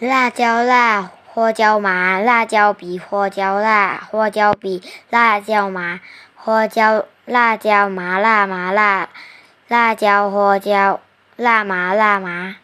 [0.00, 5.98] 辣椒辣，花椒麻，辣椒比花椒辣，花椒比辣椒麻，
[6.36, 9.08] 花椒辣椒麻辣麻辣，
[9.66, 11.00] 辣椒花椒
[11.34, 12.54] 辣麻辣麻。